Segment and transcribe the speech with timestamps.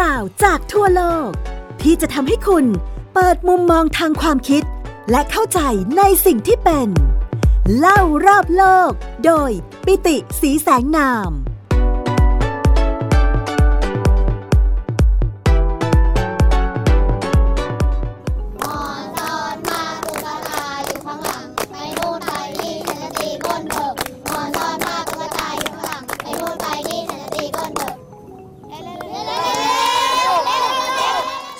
[0.00, 1.30] ราวจากทั่วโลก
[1.82, 2.64] ที่จะทำให้คุณ
[3.14, 4.62] เปิดมุมมองทางความคิด
[5.10, 5.60] และเข้าใจ
[5.96, 6.88] ในสิ่งที่เป็น
[7.78, 8.90] เล่ารอบโลก
[9.24, 9.50] โดย
[9.84, 11.30] ปิติสีแสงนาม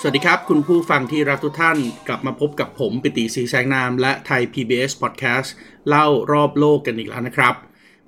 [0.07, 5.49] วๆสวัสดีครับ คุณผู้ฟังที่รักทุกท่านกลับมาพบกับผมปิติศรีแสงนาม และไทย PBS Podcast
[5.89, 7.53] เล่ารอบโลกกันอีกแล้วนะครับ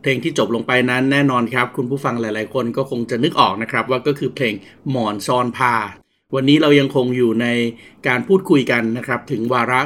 [0.02, 4.54] เพลงที่จบลงไปนั้นแน่นอนครับ คุณผู้ฟังหลาย ๆ คนก็คงจะนึกออกนะครับ ว่าก็คือเพลง
[4.90, 5.76] หมอนซอนผา
[6.36, 7.48] วันนี้เรายังคงอยู่ใน
[8.08, 9.80] การพูดคุยกันนะครับ ถึงวาระ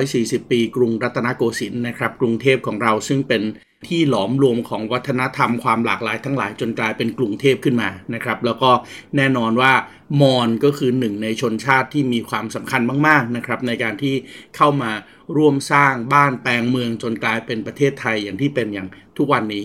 [0.00, 3.42] 240 ปี กรุงรัตนโกสินทร์นะครับ กรุงเทพของเราซึ่งเป็น
[3.88, 8.70] ที่หลอมรวมของวัฒนธรรมความหลากหลายทั้งหลายจนกลายเป็นกรุงเทพขึ้นมานะครับ แล้วก็
[9.16, 9.72] แน่นอนว่า
[10.22, 14.14] มอญก็คือหนึ่งในชนชาติที่มีความสำคัญมากๆนะครับ ในการที่
[14.56, 14.92] เข้ามา
[15.36, 19.64] ร่วมสร้างบ้านแปลงเมืองจนกลายเป็นประเทศไทยอย่างที่เป็นอย่างทุกวันนี้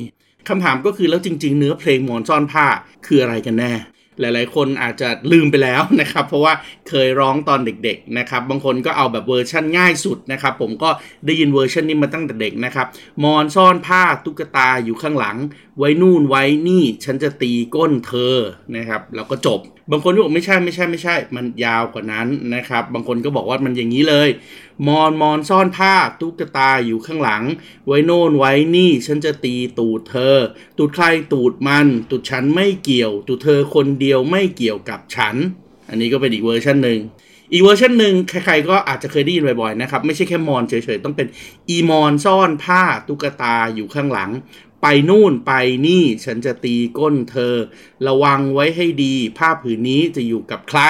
[0.49, 2.65] คำถามก็คือแล้วจริง ๆ เนื้อเพลงมอนซ่อนผ้า
[3.05, 3.73] คืออะไรกันแน่
[4.19, 6.53] หลายๆ คนอาจจะลืมไปแล้วนะครับ เพราะว่า
[6.89, 10.89] เคยร้องตอนเด็กๆนะครับ บางคนก็เอาแบบเวอร์ชั่นง่ายสุดนะครับ ผมก็
[11.25, 12.87] ได้ยินเวอร์ชันนี้มาตั้งแต่เด็กนะครับ
[13.23, 15.37] มอนซ่อนผ้าตุ๊กตาอยู่ข้างหลัง
[15.77, 18.35] ไว้นู่นไว้นี่ฉันจะตีก้นเธอ
[18.75, 24.29] นะครับ แล้วก็จบ บางคนก็บอกไม่ใช่ไม่ใช่ไม่ใช่ มันยาวกว่านั้นนะครับ บางคนก็บอกว่ามันอย่างนี้เลย
[24.87, 27.43] มอนมอนซ่อนผ้าตุ๊กตาอยู่ข้างหลัง
[27.87, 30.37] ไว้โน่นไว้นี่ ฉันจะตีตูดเธอ
[30.77, 35.35] ตูดใครตูดมัน ตูดฉันไม่เกี่ยว ตูดเธอคนเดียวไม่เกี่ยวกับฉัน
[35.89, 36.99] อันนี้ก็เป็นอีกเวอร์ชันหนึ่ง
[37.53, 41.27] อีกเวอร์ชันหนึ่งใครๆก็อาจจะเคยได้ยินบ่อยๆนะครับ ไม่ใช่แค่มอนเฉยๆ ต้องเป็น
[41.69, 44.29] อีมอนซ่อนผ้าตุ๊กตาอยู่ข้างหลัง
[44.81, 45.51] ไปนู่นไป
[45.87, 47.53] นี่ฉันจะตีก้นเธอ
[48.07, 50.81] ระวังไว้ให้ดี ผ้าผืนนี้จะอยู่กับใคร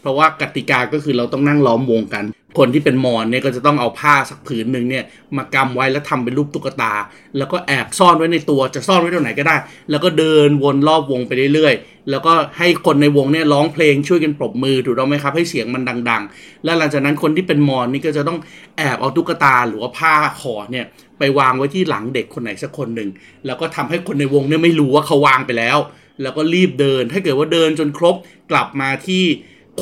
[0.00, 2.24] เพราะว่ากติกาก็คือเราต้องนั่งล้อมวงกัน
[2.58, 5.04] คนที่เป็นมอนเนี่ยก็จะต้องเอาผ้าสักผืนหนึ่งเนี่ย
[5.36, 6.92] มากำไว้แล้วทำเป็นรูปตุ๊กตา
[7.38, 9.56] แล้วก็แอบซ่อนไว้ในตัวจะซ่อนไว้ตรงไหนก็ได้
[9.90, 18.38] แล้วก็เดินวนรอบวงไปเรื่อยๆ แล้วก็ให้คนในวงเนี่ยร้องเพลงช่วยกันปรบมือถูกต้องไหมครับให้เสียงมันดัง ๆ แล้วหลังจากนั้นคนที่เป็นมอนนี่ก็จะต้อง
[18.76, 20.86] แอบเอาตุ๊กตาหรือว่าผ้าขอเนี่ย
[21.18, 23.10] ไปวางไว้ที่หลังเด็กคนไหนสักคนหนึ่ง
[23.46, 25.78] แล้วก็ทำให้คนในวงเนี่ยไม่รู้ว่าเขาวางไปแล้ว
[26.22, 28.16] แล้วก็รีบเดิน ถ้าเกิดว่าเดินจนครบ
[28.50, 29.24] กลับมาที่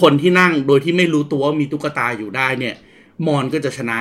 [0.01, 2.75] คนที่นั่งโดยที่ไม่รู้ตัวว่ามีตุ๊กตาอยู่ได้เนี่ย
[3.27, 3.99] มอนก็จะชนะ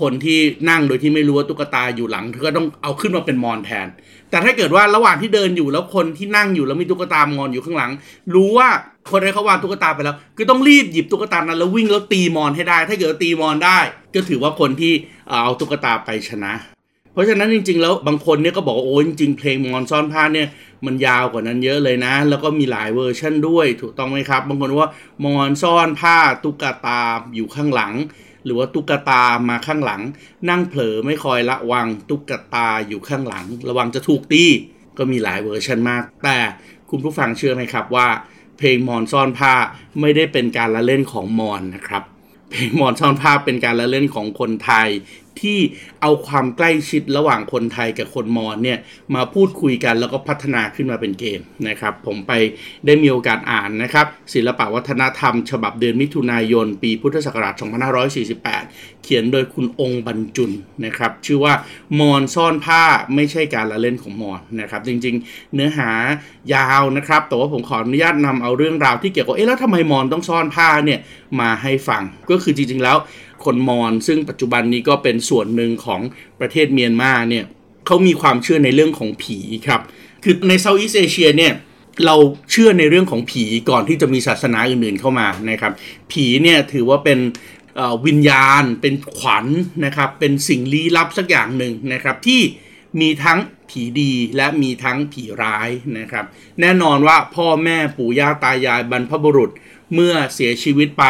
[0.00, 0.38] คนที่
[0.70, 3.86] นั่งโดยที่ไม่รู้ว่าตุ๊กตาอยู่หลังก็ต้องเอาขึ้นมาเป็นมอนแทน
[4.30, 7.90] แต่ถ้าเกิดว่าระหว่างที่เดินอยู่แล้วคนที่นั่งอยู่แล้วมีตุ๊กตามอนอยู่ข้างหลัง
[8.34, 8.68] รู้ว่า
[9.10, 13.78] คนนั้นเขาวางตุ๊กตาไปแล้ว ก็ต้องรีบหยิบตุ๊กตานั้นแล้ววิ่งแล้วตีมอนให้ได้ ถ้าเกิดตีมอนได้
[14.14, 14.92] ก็ถือว่าคนที่
[15.28, 16.52] เอาตุ๊กตาไปชนะ
[17.14, 20.48] เพราะฉะนั้นจริง ๆ แล้วบางคนเนี่ยก็บอกว่าโอ้จริงๆเพลงมอนซ่อนผ้าเนี่ย
[20.86, 24.90] มันยาวกว่านั้นเยอะเลยนะ แล้วก็มีหลายเวอร์ชันด้วยถูกต้องไหมครับ บางคนว่า
[25.24, 27.00] มอนซ่อนผ้าตุ๊กตา
[27.34, 27.92] อยู่ข้างหลัง
[28.44, 30.00] หรือว่าตุ๊กตามาข้างหลัง
[30.50, 34.44] นั่งเผลอไม่คอยระวังตุ๊กตาอยู่ข้างหลัง ระวังจะถูกตี
[34.98, 36.36] ก็มีหลายเวอร์ชันมาก แต่
[36.90, 38.08] คุณผู้ฟังเชื่อไหมครับว่า
[38.58, 39.54] เพลงมอนซ่อนผ้า
[40.00, 42.02] ไม่ได้เป็นการละเล่นของมอนนะครับ
[42.50, 44.88] เพลงมอนซ่อนภาเป็นการละเล่นของคนไทย
[45.40, 45.58] ที่
[46.00, 48.78] เอาความใกล้ชิดระหว่างคนไทยกับคนมอญเนี่ย
[49.14, 52.32] มาพูดคุยกันแล้วก็พัฒนาขึ้นมาเป็นเกมนะครับ ผมไป
[52.86, 57.54] ได้มีโอกาสอ่านนะครับ ศิลปวัฒนธรรม ฉบับเดือนมิถุนายน ปีพุทธศักราช
[58.28, 60.50] 2548 เขียนโดยคุณองค์บรรจุน
[60.84, 61.54] นะครับ ชื่อว่า
[62.00, 62.82] มอนซ่อนผ้า
[63.14, 65.90] ไม่ใช่การละเล่นของมอนนะครับ จริงๆ เนื้อหา
[66.54, 71.00] ยาวนะครับ แต่ว่าผมขออนุญาตนำเอาเรื่องราวที่เกี่ยวกับเอ๊ะแล้วทำไมมอนต้องซ่อนผ้าเนี่ย
[71.40, 72.96] มาให้ฟังก็คือจริงๆแล้ว
[73.46, 76.00] คนมอญซึ่งปัจจุบันนี้ก็เป็นส่วนหนึ่งของ
[76.40, 77.44] ประเทศเมียนมาเนี่ย
[77.86, 79.80] เขามีความเชื่อในเรื่องของผีครับ
[80.22, 81.52] คือในเซาท์อีสเอเชียเนี่ย
[82.06, 82.16] เรา
[82.50, 85.72] เชื่อในเรื่องของผีก่อนที่จะมีศาสนาอื่นๆเข้ามานะครับ
[86.12, 87.18] ผีเนี่ยถือว่าเป็น
[88.06, 89.46] วิญญาณ เป็นขวัญ
[89.84, 92.42] นะครับ เป็นสิ่งลี้ลับสักอย่างหนึ่งนะครับที่
[93.00, 93.38] มีทั้ง
[93.70, 96.24] ผีดีและมีทั้งผีร้ายนะครับ
[96.60, 99.50] แน่นอนว่าพ่อแม่ปู่ย่าตายายบรรพบุรุษ
[99.94, 101.04] เมื่อเสียชีวิตไป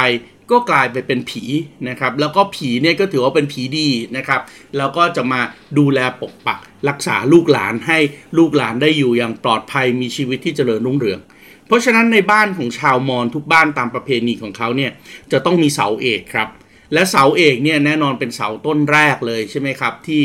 [0.51, 1.45] ก็กลายไปเป็นผี
[1.89, 4.41] นะครับ แล้วก็ผีเนี่ยก็ถือว่าเป็นผีดีนะครับ
[4.77, 5.41] แล้วก็จะมา
[5.79, 7.99] ดูแลปกปักรักษาลูกหลานให้
[8.39, 11.21] ลูกหลานได้อยู่อย่างปลอดภัยมีชีวิตที่เจริญรุ่งเรือง
[11.67, 14.93] เพราะฉะนั้นในบ้านของชาวมอญทุกบ้านตามประเพณีของเขาเนี่ย
[15.33, 16.49] จะต้องมีเสาเอกครับ
[16.93, 20.23] และเสาเอกเนี่ยแน่นอนเป็นเสาต้นแรกเลยใช่ไหมครับที่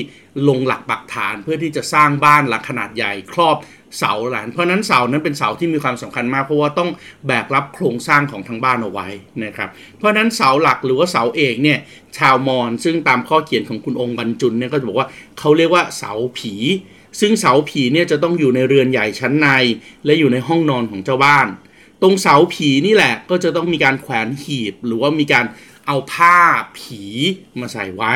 [0.48, 3.58] ลงหลักปักฐานเพื่อที่จะสร้างบ้านหลักขนาดใหญ่ครอบ
[3.98, 6.90] เสาหลาน เพราะนั้นเสานั้นเป็นเสาที่มีความสำคัญมาก เพราะว่าต้อง
[7.28, 9.08] แบกรับโครงสร้างของทั้งบ้านเอาไว้
[9.44, 11.80] นะครับเพราะฉะนั้นเสาหลักหรือว่าเสาเอกเนี่ย
[12.18, 15.08] ชาวมอญซึ่งตามข้อเขียนของคุณองค์บรรจุนเนี่ยก็จะบอกว่า
[15.40, 16.54] เขาเรียกว่าเสาผี
[17.20, 19.48] ซึ่งเสาผีเนี่ยจะต้องอยู่ในเรือนใหญ่ชั้นใน
[20.06, 21.48] และอยู่ในห้องนอนของเจ้าบ้าน
[22.02, 25.46] ตรงเสาผีนี่แหละก็จะต้องมีการแขวนหีบ หรือว่ามีการ
[25.88, 26.38] เอาผ้า
[26.80, 27.02] ผี
[27.60, 28.16] มาใส่ไว้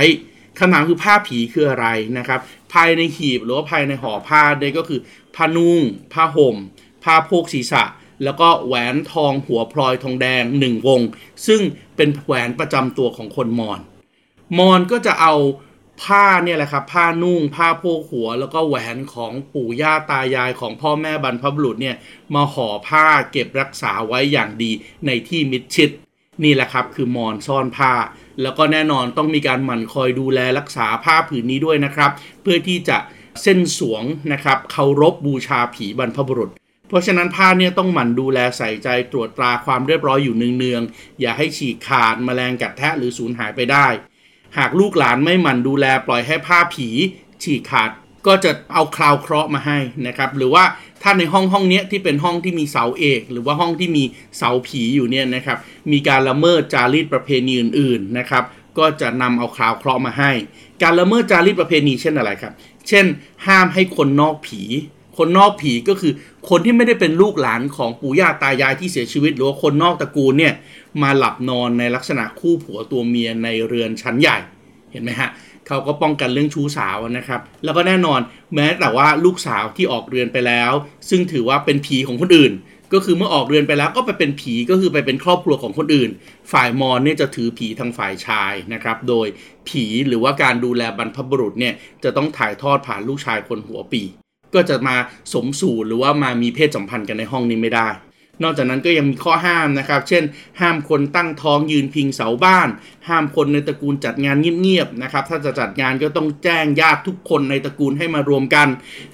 [0.60, 1.88] คำถามคือผ้าผีคืออะไร
[2.18, 2.40] นะครับ
[2.74, 5.00] ภายในหีบหรือว่าภายในห่อผ้าเนี่ยก็คือ
[5.36, 5.82] ผ้านุ่ง
[6.14, 6.56] ผ้าห่ม
[7.04, 7.84] ผ้าโพกศีรษะ
[8.24, 11.02] แล้วก็แหวนทองหัวพลอยทองแดงหนึ่งวง
[11.48, 11.62] ซึ่ง
[11.96, 13.80] เป็นแหวนประจำตัวของคนมอญ
[14.58, 15.36] มอญก็จะเอา
[16.04, 21.96] ผ้าเนี่ยแหละครับผ้านุ่งผ้าโพกหัว แล้วก็แหวนของปู่ย่าตายายของพ่อแม่บรรพบุรุษเนี่ย
[22.36, 24.72] มาห่อผ้าเก็บรักษาไว้อย่างดี
[25.06, 25.90] ในที่มิดชิด
[26.44, 27.92] นี่แหละครับคือมอนซ่อนผ้า
[28.42, 32.98] แล้วก็แน่นอนต้องมีการหมั่นคอยดูแลรักษาผ้าผืนนี้ด้วยนะครับ เพื่อที่จะ
[33.42, 34.04] เส้นสวง
[34.34, 36.50] นะครับเคารพบูชาผีบรรพบุรุษ
[36.88, 43.88] เพราะฉะนั้นผ้าเนี่ยต้องหมั่นดูแลใส่ใจตรวจตราความเรียบร้อยอยู่เนืองๆอย่าให้ฉีกขาดแมลงกัดแทะหรือสูญหายไปได้
[44.58, 46.90] หากลูกหลานไม่หมั่นดูแลปล่อยให้ผ้าผี
[47.44, 47.90] ฉีกขาด
[48.28, 49.78] ก็จะเอาคราวเคราะห์มาให้
[50.08, 50.64] นะครับ หรือว่า
[51.04, 54.04] ถ้าในห้องห้องนี้ที่เป็นห้องที่มีเสาเอก หรือว่าห้องที่มี
[54.38, 55.58] เสาผีอยู่เนี่ยนะครับ
[55.92, 58.44] มีการละเมิดจารีตประเพณีอื่นๆนะครับ
[58.78, 60.32] ก็จะนำเอาคราวเคราะห์มาให้
[60.82, 62.54] การละเมิดจารีตประเพณีเช่นอะไรครับ
[62.88, 63.06] เช่น
[63.48, 64.62] ห้ามให้คนนอกผี
[65.18, 66.14] คนนอกผีก็คือ
[66.50, 70.54] คนที่ไม่ได้เป็นลูกหลานของปู่ย่าตายายที่เสียชีวิต หรือว่าคนนอกตระกูลเนี่ย
[71.02, 74.38] มาหลับนอนในลักษณะคู่ผัวตัวเมียในเรือนชั้นใหญ่
[74.92, 75.30] เห็นไหมฮะ
[75.68, 78.20] เขาก็ป้องกันเรื่องชู้สาวนะครับ แล้วก็แน่นอน
[78.56, 80.72] แม้แต่ว่าลูกสาวที่ออกเรือนไปแล้ว
[81.10, 82.54] ซึ่งถือว่าเป็นผีของคนอื่น
[82.94, 86.10] ก็คือเมื่อออกเรือนไปแล้วก็ไปเป็นผีก็คือไปเป็นครอบครัวของคนอื่น
[86.52, 89.28] ฝ่ายมอญเนี่ยจะถือผีทางฝ่ายชายนะครับ โดย
[89.70, 91.74] ผีหรือว่าการดูแลบรรพบุรุษเนี่ย
[92.04, 94.04] จะต้องถ่ายทอดผ่านลูกชายคนหัวปี
[94.56, 94.96] ก็จะมา
[95.34, 97.88] สมสู่หรือว่ามามีเพศสัมพันธ์กันในห้องนี้ไม่ได้
[98.44, 100.24] นอกจากนั้นก็ยังมีข้อห้ามนะครับ เช่น
[100.62, 102.70] ห้ามคนตั้งท้องยืนพิงเสาบ้าน
[103.10, 108.68] ห้ามคนในตระกูลจัดงานเงียบๆนะครับ ถ้าจะจัดงานก็ต้องแจ้งญาติทุกคนในตระกูลให้มารวมกัน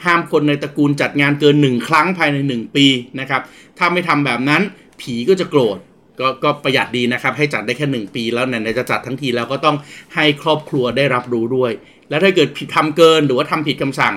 [0.06, 2.86] ห้ามคนในตระกูลจัดงานเกินหนึ่งครั้งภายใน 1 ปี
[3.20, 3.42] นะครับ
[3.78, 4.62] ถ้าไม่ทำแบบนั้น
[5.02, 5.78] ผีก็จะโกรธ
[6.20, 9.76] ก็ก็ประหยัดดีนะครับ ให้จัดได้แค่ 1 ปีแล้วไหนๆจะจัดทั้งทีแล้วก็ต้อง
[10.16, 11.72] ให้ครอบครัวได้รับรู้ด้วย
[12.10, 14.14] แล้วถ้าเกิดผิดทำเกินหรือว่าทำผิดคำสั่ง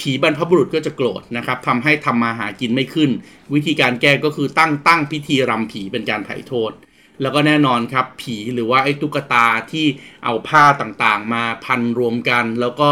[0.00, 3.10] ผีบรรพบุรุษก็จะโกรธนะครับทำให้ทำมาหากินไม่ขึ้น
[3.54, 6.72] วิธีการแก้ก็คือตั้งตั้งพิธีรำผีเป็นการไถ่โทษ
[7.22, 9.86] แล้วก็แน่นอนครับผีหรือว่าไอ้ตุ๊กตาที่
[10.24, 12.90] เอาผ้าต่างๆ มาพันรวมกัน แล้วก็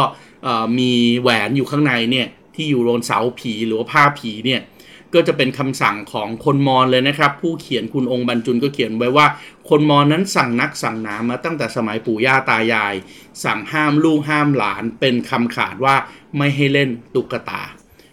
[0.78, 4.60] มีแหวนอยู่ข้างในเนี่ยที่อยู่บนเสาผีหรือว่าผ้าผีเนี่ย
[5.14, 9.26] ก็จะเป็นคำสั่งของคนมอญเลยนะครับ ผู้เขียนคุณองค์บรรจุนก็เขียนไว้ว่า
[9.68, 12.94] คนมอญนั้นสั่งนักสั่งหนามาตั้งแต่สมัยปู่ย่าตายาย
[13.44, 15.96] สั่งห้ามลูกห้ามหลาน เป็นคำขาดว่า
[16.36, 17.62] ไม่ให้เล่นตุ๊กตา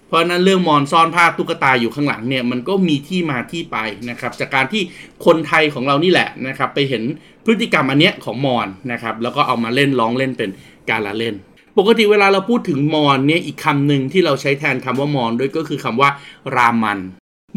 [0.08, 3.78] เพราะฉะนั้นเรื่องมอนซ่อนผ้าตุ๊กตาอยู่ข้างหลังเนี่ยมันก็มีที่มาที่ไป
[4.10, 4.82] นะครับ จากการที่
[5.26, 7.04] คนไทยของเรานี่แหละนะครับ ไปเห็น
[7.46, 10.50] พฤติกรรมอันเนี้ยของมอนนะครับแล้วก็เอามาเล่นร้องเล่นเป็น
[10.90, 11.36] การละเล่น
[11.78, 16.10] ปกติเวลาเราพูดถึงมอนเนี่ยอีกคำหนึ่งที่เราใช้แทนคำว่ามอนด้วยก็คือคำว่า
[16.56, 17.00] รามัน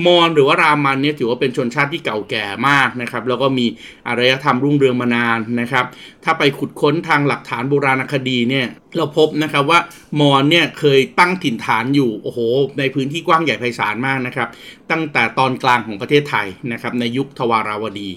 [0.07, 3.67] มอญหรือว่ารามันเนี่ยถือว่าเป็นชนชาติที่เก่าแก่มากนะครับ แล้วก็มี
[4.07, 5.85] อารยธรรมรุ่งเรืองมานานนะครับ
[6.25, 9.81] ถ้าไปขุดค้นทางหลักฐานโบราณคดีเนี่ยเราพบนะครับว่า
[10.21, 12.39] มอญเนี่ยเคยตั้งถิ่นฐานอยู่โอ้โห
[12.79, 14.49] ในพื้นที่กว้างใหญ่ไพศาลมากนะครับ
[14.91, 18.11] ตั้งแต่ตอนกลางของประเทศไทยนะครับในยุคทวาราวดี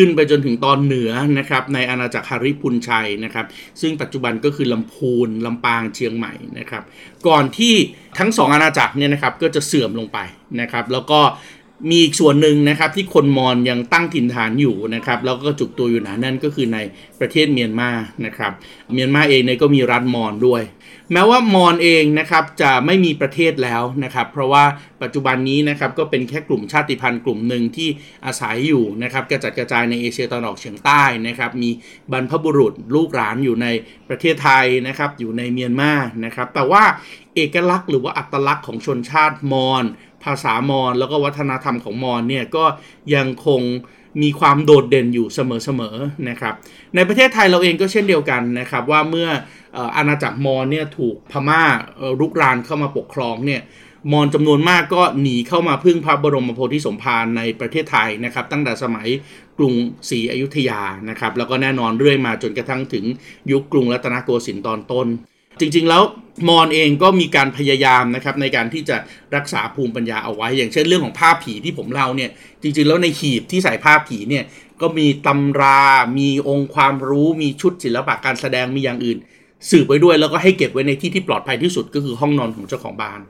[0.00, 3.46] ขึ้นไปจนถึงตอนเหนือนะครับในอาณาจักรฮาริพุนชัยนะครับ
[3.80, 6.82] ซึ่งปัจจุบันก็คือลำพูนลำปางเชียงใหม่นะครับ
[7.26, 7.74] ก่อนที่
[8.18, 10.18] ทั้งสองอาณาจักรเนี่ยนะครับก็จะเสื่อมลงไป
[10.60, 11.20] นะครับ แล้วก็
[11.90, 16.78] มีอีกส่วนหนึ่งนะครับที่คนมอญยังตั้งถิ่นฐานอยู่นะครับแล้วก็จุกตัวอยู่หนาแน่นก็คือใน
[17.20, 17.90] ประเทศเมียนมา
[18.26, 18.52] นะครับ
[18.94, 20.62] เมียนมาเองเนี่ยก็มีรัฐมอญด้วย
[21.12, 24.64] แม้ว่ามอญเองนะครับจะไม่มีประเทศแล้วนะครับเพราะว่า
[25.02, 27.88] ปัจจุบันนี้นะครับก็เป็นแค่กลุ่มชาติพันธุ์กลุ่มหนึ่งที่
[28.26, 31.70] อาศัยอยู่นะครับกระจัดกระจายในเอเชียตะวันออกเฉียงใต้นะครับมี
[32.12, 33.66] บรรพบุรุษลูกหลานอยู่ใน
[34.08, 35.92] ประเทศไทยนะครับอยู่ในเมียนมา
[36.24, 36.84] นะครับแต่ว่า
[37.36, 39.84] เอกลักษณ์หรือว่าอัตลักษณ์ของชนชาติมอญ
[40.24, 42.64] ภาษามอญแล้วก็วัฒนธรรมของมอญเนี่ยก็
[43.14, 43.62] ยังคง
[44.22, 46.54] มีความโดดเด่นอยู่เสมอๆนะครับ
[46.94, 49.28] ในประเทศไทยเราเองก็เช่นเดียวกันนะครับ ว่าเมื่อ
[49.76, 51.62] ออาณาจักรมอญเนี่ยถูกพม่า
[51.96, 53.62] เอ่อรุกรานเข้ามาปกครองเนี่ย
[54.12, 59.08] มอญจำนวนมากก็หนีเข้ามาพึ่งพระบรมโพธิสมภารในประเทศไทยนะครับ ตั้งแต่สมัย
[59.58, 59.74] กรุง
[60.08, 63.04] ศรีอยุธยานะครับ แล้วก็แน่นอนเรื่อยมาจนกระทั่งถึง
[63.50, 65.06] ยุคกรุงรัตนโกสินทร์ตอนต้น
[65.60, 66.02] จริงๆแล้ว
[66.48, 68.96] มอญเองก็มีการพยายามนะครับในการที่จะ
[69.36, 72.30] รักษาภูมิปัญญาเอาไว้ อย่างเช่นเรื่องของผ้าผีที่ผมเล่าเนี่ย
[72.62, 74.44] จริง ๆ แล้วในหีบที่ใส่ผ้าผีเนี่ย
[74.80, 75.82] ก็มีตำรา
[76.18, 79.18] มีองค์ความรู้ มีชุดศิลปะการแสดงมีอย่างอื่น
[79.70, 83.20] สืบไว้ด้วยแล้วก็ให้เก็บไว้ในที่ที่ปลอดภัยที่สุดก็คือห้องนอนของเจ้าของบ้าน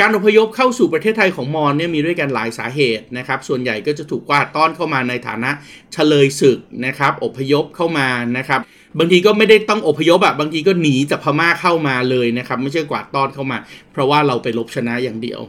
[0.00, 5.50] การอพยพเข้าสู่ประเทศไทยของมอญเนี่ยมีด้วยกันหลายสาเหตุนะครับ ส่วนใหญ่ก็จะถูกกวาดต้อนเข้ามาในฐานะ
[5.92, 8.60] เฉลยศึกนะครับ อพยพเข้ามานะครับ
[8.98, 13.58] บางทีก็ไม่ได้ต้องอพยพอะบางทีก็หนีจากพม่าเข้ามาเลยนะครับ ไม่ใช่กวาดต้อนเข้ามา
[13.92, 15.40] เพราะว่าเราไปลบชนะอย่างเดียว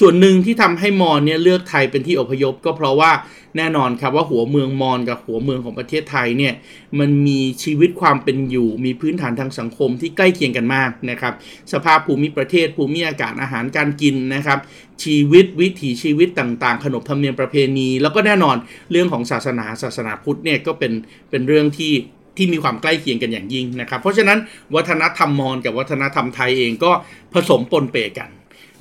[0.00, 3.12] ส่วนหนึ่งที่ทำให้มอญเนี่ยเลือกไทยเป็นที่อพยพ ก็เพราะว่า
[3.56, 6.54] แน่นอนครับว่าหัวเมืองมอญกับหัวเมืองของประเทศไทยเนี่ย
[6.98, 11.34] มันมีชีวิตความเป็นอยู่ มีพื้นฐานทางสังคมที่ใกล้เคียงกันมากนะครับ
[11.72, 14.58] สภาพภูมิประเทศภูมิอากาศอาหารการกินนะครับ
[15.04, 18.56] ชีวิตวิถีชีวิตต่างๆ ขนบธรรมเนียมประเพณี แล้วก็แน่นอน
[18.90, 20.92] เรื่องของศาสนาศาสนาพุทธเนี่ยก็เป็น
[21.30, 21.92] เป็นเรื่องที่
[22.36, 24.38] ที่มีความใกล้เคียงกันอย่างยิ่งนะครับ เพราะฉะนั้น
[24.74, 26.92] วัฒนธรรมมอญกับวัฒนธรรมไทยเองก็
[27.34, 28.30] ผสมปนเปกัน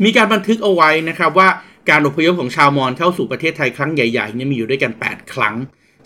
[0.04, 1.50] มีการบันทึกเอาไว้นะครับว่า
[1.90, 5.56] การอพยพของชาวมอญเข้าสู่ประเทศไทยครั้งใหญ่ๆเนี่ยมีอยู่ด้วยกัน 8 ครั้ง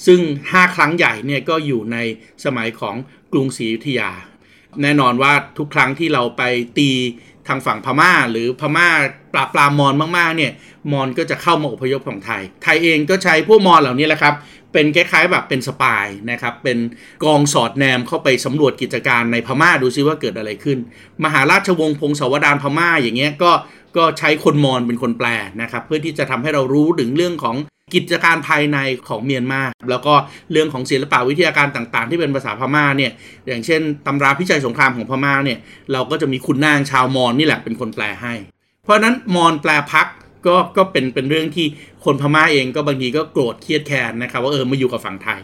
[0.06, 1.98] ซึ่ง 5 ครั้งใหญ่เนี่ยก็อยู่ใน
[2.46, 2.96] สมัยของ
[3.32, 4.12] กรุงศรีอยุธยา
[4.82, 6.44] แน่นอนว่าทุกครั้งที่เราไป
[6.78, 6.92] ตี
[7.48, 8.90] ทางฝั่งพม่า หรือพม่า
[9.34, 10.52] ปราบปรามมอญมากๆเนี่ย
[10.92, 14.34] มอญก็จะเข้ามาอพยพของไทย ไทยเองก็ใช้พวกมอญเหล่านี้แหละครับ
[14.74, 16.78] เป็นคล้ายๆแบบเป็นสปายนะครับ เป็น
[17.24, 20.78] กองสอดแนมเข้าไปสำรวจกิจการในพม่าดูซิว่าเกิดอะไรขึ้น
[21.24, 23.52] มหาราชวงศ์พงศาวดารพม่าอย่างเงี้ยก็
[23.98, 25.28] ก็ใช้คนมอญเป็นคนแปล
[25.62, 27.56] นะครับ เพื่อที่จะทำให้เรารู้ถึงเรื่องของ
[27.94, 28.78] กิจการภายใน
[29.10, 30.14] ของเมียนมา แล้วก็
[30.52, 33.12] เรื่องของศิลปะวิทยาการต่างๆ ที่เป็นภาษาพม่าเนี่ย
[33.48, 35.58] อย่างเช่นตำราพิจัยสงครามของพม่าเนี่ย
[35.92, 38.34] เราก็จะมีคุณนางชาวมอญนี่แหละเป็นคนแปลให้
[38.84, 40.08] เพราะนั้นมอญแปลพัก
[40.48, 41.68] ก็ก็เป็นเป็นเรื่องที่
[42.06, 45.40] คนพม่าเองก็บางทีก็โกรธเครียดแค้นนะครับว่าเออมาอยู่กับฝั่งไทย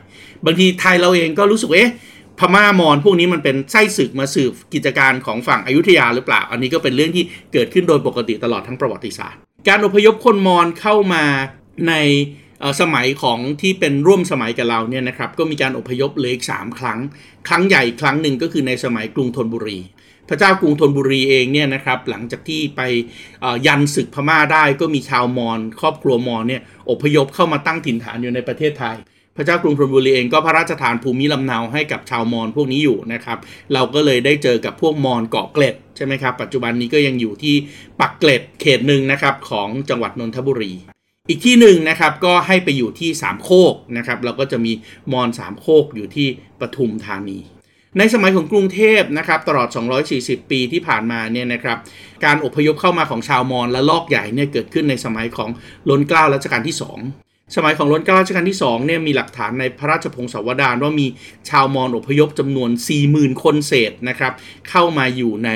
[0.45, 1.91] บางทีไทยเราเองก็รู้สึกเอ๊ะ
[2.39, 7.23] พม่ามอญพวกนี้มันเป็นไส้ศึกมาสืบกิจการของฝั่งอยุธยาหรือเปล่า อันนี้ก็เป็นเรื่องที่
[7.53, 11.23] เกิดขึ้นโดยปกติตลอดทั้งประวัติศาสตร์ การอพยพคนมอญเข้ามา
[11.87, 11.93] ใน
[12.81, 16.99] สมัยของที่เป็นร่วมสมัยกับเราเนี่ยนะครับก็มีการอพยพเลยอีกสามครั้ง
[17.47, 19.79] ครั้งใหญ่ครั้งหนึ่งก็คือในสมัยกรุงธนบุรี
[20.29, 22.82] พระเจ้ากรุงธนบุรีเองเนี่ยนะครับหลังจากที่ไป
[23.67, 28.98] ยันศึกพม่าได้ก็มีชาวมอญครอบครัวมอญเนี่ยอพยพเข้ามาตั้งถิ่นฐานอยู่ในประเทศไทย
[29.38, 33.38] พระเจ้ากรุงธนบุรีเองก็พระราชทานภูมิลำเนาให้กับชาวมอญพวกนี้อยู่นะครับ
[33.74, 37.55] เราก็เลยได้เจอกับพวกมอญเกาะเกร็ดใช่ไหมครับปัจจุบันนี้ก็ยังอยู่ที่
[38.00, 40.74] ปักเกร็ดเขตหนึ่งนะครับของจังหวัดนนทบุรี
[41.29, 44.72] อีกที่หนึ่งนะครับก็ให้ไปอยู่ที่สามโคกนะครับเราก็จะมี
[45.13, 46.27] มอญสามโคกอยู่ที่
[46.60, 47.39] ปทุมธานี
[47.97, 49.67] ในสมัยของกรุงเทพนะครับตลอด
[50.09, 51.77] 240 ปีที่ผ่านมาเนี่ยนะครับ
[52.25, 55.49] การอพยพเข้ามาของชาวมอญและลอกใหญ่เนี่ยเกิดขึ้นในสมัยของ
[55.89, 56.75] ล้นเกล้ารัชกาลที่
[57.13, 61.07] 2สมัยของล้นเกล้ารัชกาลที่2เนี่ยมีหลักฐานในพระราชพงศาวดารว่ามี
[61.49, 62.69] ชาวมอญอพยพจำนวน
[63.07, 64.33] 40,000 คนเศษนะครับ
[64.69, 65.49] เข้ามาอยู่ใน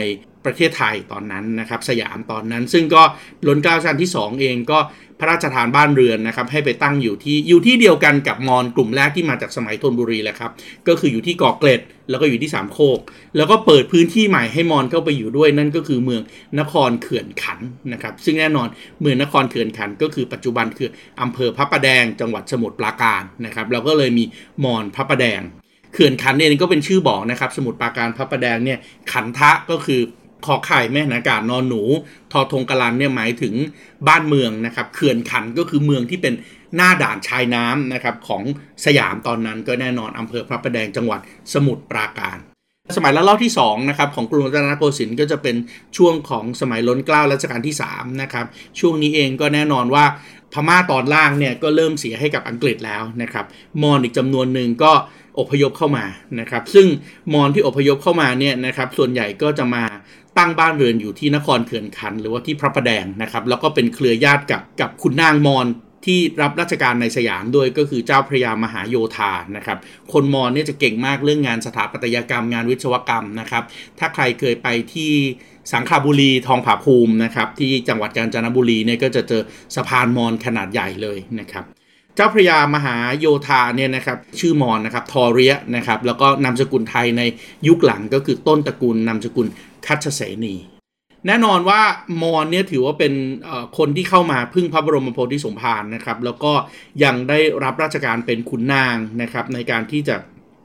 [0.46, 3.03] ประเทศไทยตอนนั้นนะครับสยามตอนนั้น ซึ่งก็
[3.48, 4.79] ล้นเกล้ารัชกาลที่ 2 เองก็
[5.20, 10.52] พระราชทานบ้านเรือนนะครับให้ไปตั้งอยู่ที่อยู่ที่เดียวกันกับมอญกลุ่มแรกที่มาจากสมัยธนบุรีแหละครับ
[10.88, 13.00] ก็คืออยู่ที่เกาะเกร็ดแล้วก็อยู่ที่สามโคก
[13.38, 16.22] แล้วก็เปิดพื้นที่ใหม่ให้มอญเข้าไปอยู่ด้วยนั่นก็คือเมือง
[16.60, 17.60] นครเขื่อนขัน
[17.94, 18.68] นะครับซึ่งแน่นอน
[19.02, 20.90] เมืองนครเขื่อนขันก็คือปัจจุบันคือ
[21.22, 24.24] อำเภอพระประแดงจังหวัดสมุทรปราการนะครับเราก็เลยมี
[24.64, 25.42] มอญพระประแดง
[25.94, 28.80] เขื่อนขันเองก็เป็นชื่อบอกนะครับ สมุทรปราการพระประแดงเนี่ย
[29.12, 30.02] ขันทะก็คือ
[30.46, 31.81] ขอไข่แม่นากาศนอนหนู
[32.31, 33.53] ทอทงกลันเนี่ยหมายถึง
[34.08, 36.34] บ้านเมืองนะครับเขื่อนขันก็คือเมืองที่เป็น
[36.75, 38.43] หน้าด่านชายน้ำนะครับของ
[38.86, 41.19] สยามตอนนั้นก็แน่นอนอำเภอพระประแดงจังหวัด
[41.53, 42.38] สมุทรปราการ
[42.98, 45.55] สมัยละลอกที่2นะครับของกรุงรัตนโกสินทร์ก็จะเป็น
[45.98, 48.46] ช่วงของสมัยล้นเกล้ารัชกาลที่3นะครับ
[48.79, 50.05] ช่วงนี้เองก็แน่นอนว่า
[50.53, 53.46] พม่าตอนล่างเนี่ยก็เริ่มเสียให้กับอังกฤษแล้วนะครับ
[53.84, 54.91] มอญอีกจำนวนหนึ่งก็
[55.39, 56.05] อพยพเข้ามา
[56.39, 56.88] นะครับซึ่ง
[57.34, 59.84] มอญที่อพยพเข้ามาเนี่ยนะครับส่วนใหญ่ก็จะมา
[60.39, 65.67] ตั้งบ้านเรือนอยู่ที่นครเขื่อนขัน หรือว่าที่พระประแดงนะครับ แล้วก็เป็นเครือญาติกับกับคุณนางมอญ
[66.05, 69.77] ที่รับราชการในสยามด้วยก็คือเจ้าพระยามหาโยธานะครับ
[70.13, 73.63] คนมอญเนี่ยจะเก่งมากเรื่องงานสถาปัตยกรรมงานวิศวกรรมนะครับ
[74.00, 75.12] ถ้าใครเคยไปที่
[75.72, 79.41] สังขบุรีทองผาภูมินะครับ ที่จังหวัดกาญจนบุรีเนี่ยก็จะเจอ
[79.75, 81.65] สะพานมอญขนาดใหญ่เลยนะครับ
[82.15, 87.22] เจ้าพระยามหาโยธาเนี่ยนะครับชื่อมอนนะครับทอเรียนะครับแล้วก็นามสกุลไทยใน
[87.67, 89.48] ยุคหลังก็คือต้นตระกูลนามสกุล
[89.86, 90.56] คัชเสนี
[91.28, 91.82] แน่นอนว่า
[92.22, 93.14] มอนเนี่ยถือว่าเป็น
[93.78, 96.54] คนที่เข้ามาพึ่งพระบรมโพธิสมภารนะครับ แล้วก็
[97.04, 100.16] ยังได้รับราชการเป็นขุนนางนะครับ ในการที่จะ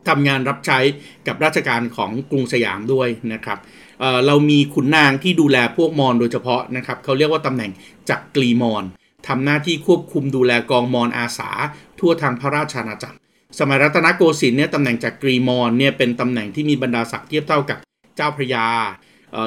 [0.09, 0.79] ทำงานรับใช้
[1.27, 3.59] กับราชการของกรุงสยามด้วยนะครับ
[4.01, 7.71] เเรามีขุนนางที่ดูแลพวกมอนโดยเฉพาะนะครับเขาเรียกว่าตำแหน่ง
[8.11, 8.85] จักกรีมอน
[9.29, 11.51] ทำหน้าที่ควบคุมดูแลกองมอนอาสา
[11.99, 13.17] ทั่วทางพระราชอาณาจักร
[13.59, 17.79] สมัยรัตนโกสินทร์เนี่ยตำแหน่งจากรีมอนเนี่ยเป็นตำแหน่งที่มีบรรดาศักดิ์เทียบเท่ากับ
[18.17, 18.67] เจ้าพระยา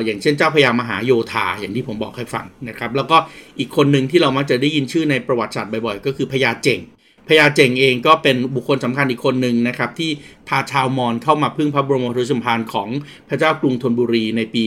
[0.05, 3.17] อย่างเช่นเจ้าพระยามหาโยธาอย่างที่ผมบอกให้ฟังนะครับ แล้วก็
[3.59, 6.79] อีกคนหนึ่งที่เรามักจะได้ยินชื่อในประวัติศาสตร์บ่อยๆ ก็คือพญาเจง
[7.27, 10.11] พญาเจงเองก็เป็นบุคคลสำคัญอีกคนหนึ่งนะครับ ที่
[10.47, 12.89] พาชาวมอญเข้ามาพึ่งพระบรมโพธิสมภารของ
[13.29, 14.63] พระเจ้ากรุงธนบุรีในปี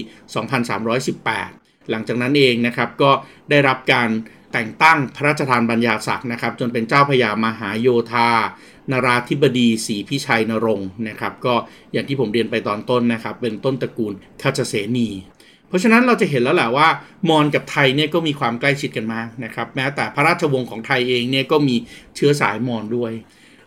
[0.73, 3.11] 2318 หลังจากนั้นเองนะครับก็
[3.51, 4.09] ได้รับการ
[4.53, 8.29] แต่งตั้งพระราชทานบัญญาศักดิ์นะครับ จนเป็นเจ้าพญามหาโยธา
[8.93, 11.55] นาราธิบดีศรีพิชัยนรงค์นะครับก็
[11.93, 15.09] อย่างที่ผมเรียนไปตอนต้นนะครับ เป็นต้นตระกูลคาชเสนี
[15.69, 16.89] เพราะฉะนั้นเราจะเห็นแล้วแหละว่า
[17.29, 21.77] มอญกับไทยเนี่ยก็มีความใกล้ชิดกันมากนะครับแม้แต่พระราชวงศ์ของไทยเองเนี่ยก็มี
[22.17, 23.13] เชื้อสายมอญด้วย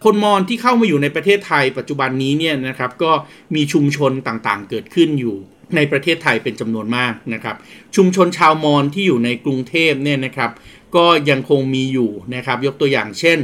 [0.04, 3.12] คนมอญที่เข้ามาอยู่ในประเทศไทยปัจจุบันนี้เนี่ยนะครับก็
[3.56, 5.36] มีชุมชนต่างๆ เกิดขึ้นอยู่
[5.76, 7.56] ในประเทศไทยเป็นจำนวนมากนะครับ
[7.96, 10.52] ชุมชนชาวมอญที่อยู่ในกรุงเทพเนี่ยนะครับ
[10.96, 13.38] ก็ยังคงมีอยู่นะครับยกตัวอย่างเช่น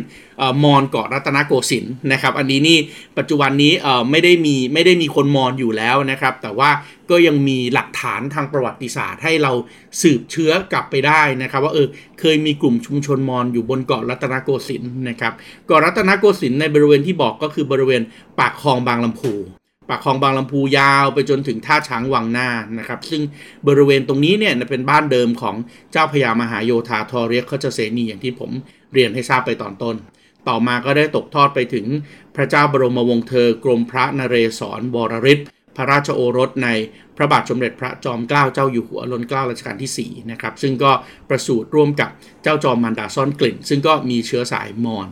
[0.64, 2.78] มอญเกาะรัตนโกสินทร์นะครับ อันนี้นี่
[3.18, 3.74] ปัจจุบันนี้
[4.12, 6.70] ไม่ได้มีไม่ได้มีคนมอญอยู่แล้วนะครับ แต่ว่า
[7.10, 9.52] ก็ยังมีหลักฐานทางประวัติศาสตร์ ให้เรา
[10.02, 11.88] สืบเชื้อกลับไปได้นะครับ ว่าเออ
[12.20, 15.34] เคยมีกลุ่มชุมชนมอญอยู่บนเกาะรัตนโกสินทร์นะครับ
[15.68, 18.02] เกาะรัตนโกสินทร์ในบริเวณที่บอกก็คือบริเวณ
[18.40, 19.34] ปากคลองบางลำพู
[19.90, 23.22] ปากคลองบางลำพูยาวไปจนถึงท่าช้างวังหน้านะครับ ซึ่ง
[23.68, 25.56] บริเวณตรงนี้เนี่ยเป็นบ้านเดิมของ
[25.92, 28.52] เจ้าพญามหาโยธาทอเรียกขาจะเสนีอย่างที่ผม
[28.94, 29.96] เรียนให้ทราบไปตอนต้น
[30.48, 31.86] ต่อมาก็ได้ตกทอดไปถึง
[32.36, 35.40] พระเจ้าบรมวงศ์เธอกรมพระนเรศวรบรริศ
[35.76, 36.70] พระราชโอรสใน
[37.18, 40.92] พระบาทสมเด็จพระจอมเกล้าเจ้าอยู่หัวรัชกาลรัชกาลที่4นะครับซึ่งก็
[41.30, 42.10] ประสูติร่วมกับ
[42.44, 45.08] เจ้าจอมมันดาซ่อนกลิ่น ซึ่งก็มีเชื้อสายมอญ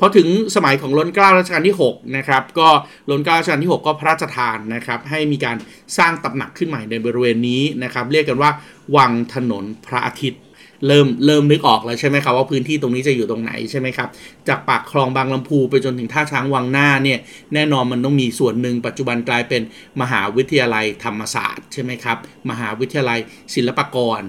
[0.00, 2.68] พอถึงสมัยของล้นเกล้ารัชกาลที่6นะครับก็
[3.10, 5.56] ล้นเกล้ารัชกาลที่ 6 ก็พระราชทานนะครับให้มีการ
[5.98, 8.50] สร้างตำหนักขึ้นใหม่ในบริเวณนี้นะครับเรียกกันว่า
[8.96, 10.42] วังถนนพระอาทิตย์
[10.86, 14.08] เริ่มเริ่มนึกออกแล้วใช่ไหมครับว่าพื้นที่ตรงนี้จะอยู่ตรงไหนใช่ไหมครับ
[14.48, 17.18] จากปากคลองบางลำพูไปจนถึงท่าช้างวังหน้าเนี่ย
[17.54, 19.62] แน่นอนมันต้องมีส่วนหนึ่งปัจจุบันกลายเป็น
[20.00, 22.18] มหาวิทยาลัยธรรมศาสตร์ใช่ไหมครับ
[22.50, 23.18] มหาวิทยาลัย
[23.54, 24.22] ศิลปากร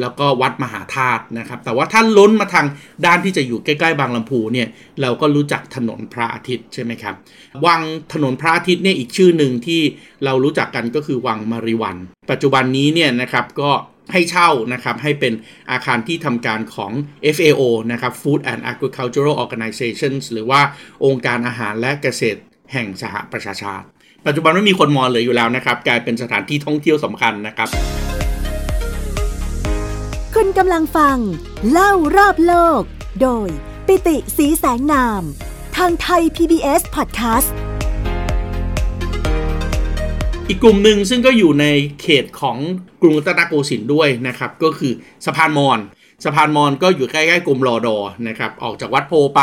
[0.00, 2.66] แล้วก็วัดมหาธาตุนะครับ แต่ว่าถ้าล้นมาทาง
[3.06, 4.68] ด้านที่จะอยู่ใกล้ๆบางลำพูเนี่ย
[5.00, 7.14] เราก็รู้จักถนนพระอาทิตย์ใช่ไหมครับ
[7.66, 7.80] วัง
[8.12, 9.80] ถนนพระอาทิตย์เนี่ยอีกชื่อหนึ่งที่
[10.24, 11.96] เรารู้จักกันก็คือวังมาริวัน
[12.30, 13.70] ปัจจุบันนี้เนี่ยนะครับก็
[14.12, 15.32] ให้เช่านะครับให้เป็น
[15.70, 16.92] อาคารที่ทำการของ
[17.36, 20.60] FAO นะครับ Food and Agricultural Organizations หรือว่า
[21.04, 22.40] องค์การอาหารและเกษตร
[22.72, 23.86] แห่งสหประชาชาติ
[24.26, 27.70] ปัจจุบันไม่มีคนมอญเลยอยู่แล้วนะครับ กลายเป็นสถานที่ท่องเที่ยวสำคัญนะครับ
[30.36, 31.18] คุณกำลังฟัง
[31.70, 32.82] เล่ารอบโลก
[33.22, 33.48] โดย
[33.86, 35.22] ปิติสีแสงนาม
[35.76, 37.50] ทางไทย PBS Podcast
[40.48, 41.66] อีกกลุ่มหนึ่งซึ่งก็อยู่ใน
[42.02, 42.56] เขตของ
[43.02, 44.92] กรุงรัตนโกสินทร์ด้วยนะครับ ก็คือ
[45.26, 45.78] สะพานมอญ
[46.24, 47.96] สะพานมอญก็อยู่ใกล้ๆกรมรอดอ
[48.28, 49.42] นะครับออกจากวัดโพไป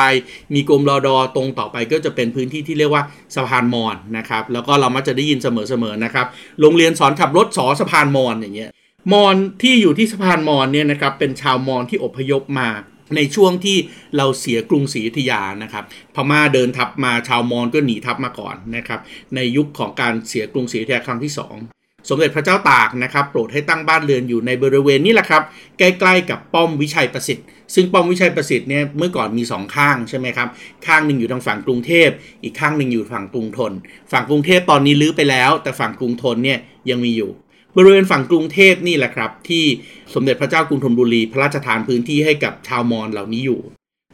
[0.53, 3.03] มีกรมรอดอตรงต่อไปก็จะเป็นพื้นที่ที่เรียกว่า
[3.35, 6.25] สะพานมอญนะครับแล้วก็เรามักจะได้ยินเสมอๆนะครับ
[6.61, 8.71] โรงเรียนสอนขับรถสอสะพานมอญอย่างเงี้ย
[9.13, 12.69] มอญที่อยู่ที่สะพานมอญเนี่ยนะครับเป็นชาวมอญที่อพยพมา
[13.15, 13.77] ในช่วงที่
[14.17, 15.83] เราเสียกรุงศรีอยุธยานะครับ
[16.15, 18.99] พม่าเดินทัพมาชาวมอญก็หนีทัพมาก่อนนะครับ
[19.35, 25.43] ในยุคของการเสียกรุงศรีอยุธยาครั้งที่ 2 สมเด็จพระเจ้าตากนะครับ โปรดให้ตั้งบ้านเรือนอยู่ในบริเวณนี้แหละครับ
[25.79, 30.47] ใกล้ๆกับป้อมวิชัยประสิทธิ์ ซึ่งป้อมวิชัยประสิทธิ์เนี่ยเมื่อก่อนมี 2 ข้างใช่ไหมครับ
[30.85, 32.09] ข้างหนึ่งอยู่ทางฝั่งกรุงเทพ
[32.43, 33.71] อีกข้างหนึ่งอยู่ฝั่งกรุงทน
[34.11, 37.31] ฝั่งกรุงเทพตอนนี้ลื้อไปแล้ว แต่ฝั่งกรุงทนเนี่ยยังมีอยู่
[37.75, 39.65] บริเวณฝั่งกรุงเทพนี่แหละครับ ที่
[40.13, 43.59] สมเด็จพระเจ้ากรุงธนบุรีพระราชทานพื้นที่ให้กับชาวมอญเหล่านี้อยู่